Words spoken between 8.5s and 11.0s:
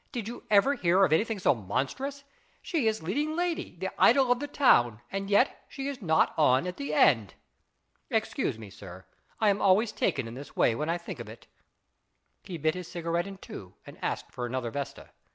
me, sir. I am always taken in this way when I